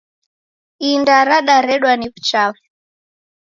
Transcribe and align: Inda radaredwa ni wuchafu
Inda 0.91 1.17
radaredwa 1.27 1.91
ni 1.97 2.07
wuchafu 2.11 2.61